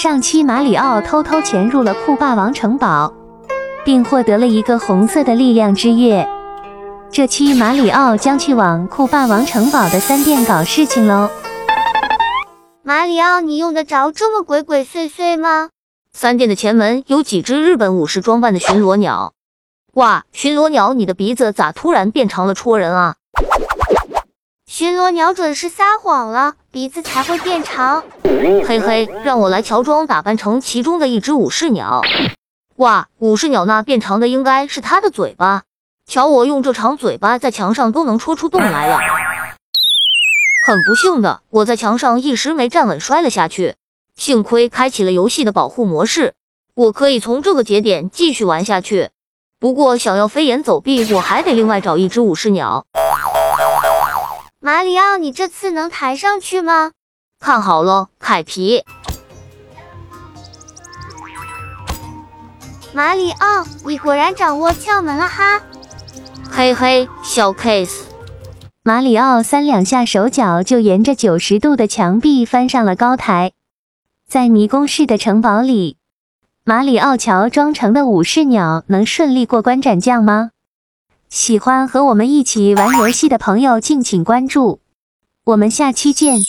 [0.00, 3.12] 上期马里奥偷偷潜入了酷霸王城堡，
[3.84, 6.24] 并获得了一个红色的力量之月。
[7.10, 11.28] 这期马里奥将去往酷霸王城堡的三店搞事情喽。
[12.84, 15.70] 马里奥，你用得着这么鬼鬼祟祟吗？
[16.12, 19.32] 三店的前门有几只日本武士装扮的巡逻鸟。
[19.94, 23.16] 哇，巡逻鸟，你的鼻子咋突然变成了戳人啊？
[24.78, 28.04] 巡逻鸟准是撒谎了，鼻子才会变长。
[28.22, 32.00] 嘿嘿，让我来乔装打扮成其中的一只武士鸟。
[32.76, 35.64] 哇，武士鸟那变长的应该是它的嘴巴。
[36.06, 39.00] 瞧我用这长嘴巴在墙上都能戳出洞来了。
[40.64, 43.74] 很不幸的，我在墙上一时没站稳，摔了下去。
[44.14, 46.34] 幸亏开启了游戏的保护模式，
[46.76, 49.10] 我可以从这个节点继续玩下去。
[49.58, 52.86] 不过想要飞檐走壁，我还得另外找一只武士鸟。
[54.78, 56.92] 马里奥，你这次能抬上去吗？
[57.40, 58.84] 看好了，凯皮。
[62.92, 65.60] 马里奥，你果然掌握窍门了哈！
[66.48, 68.02] 嘿嘿，小 case。
[68.84, 73.50] 马里奥三两下手脚就沿着九十度的墙壁翻上了高台，
[74.28, 75.96] 在迷宫式的城堡里。
[76.62, 80.52] 马里奥乔装成的武士鸟能顺利过关斩将吗？
[81.28, 84.80] 喜欢和我们一起玩游戏的朋友，敬请关注，
[85.44, 86.40] 我们下期见。